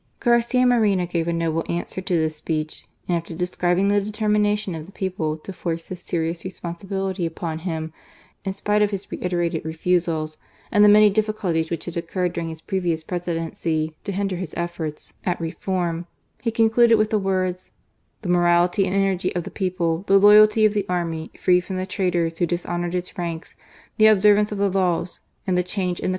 [0.19, 4.87] Garcia Moreno gave a noble answer to this speech: and after describing the determination of
[4.87, 7.93] the people to force this serious responsibility upon him,
[8.43, 10.39] in spite of his reiterated refusals,
[10.71, 15.13] and the many difficulties which had occurred during his previous Presidency to hinder his efforts
[15.23, 16.07] at reform,
[16.41, 17.69] he concluded with the words:"
[18.23, 21.85] The morality and energy of the people; the loyalty of the army, freed from the
[21.85, 23.53] traitors who dishonoured its ranks;
[23.99, 26.09] the observance of the laws, and the change in the o axo GARCld MORENO.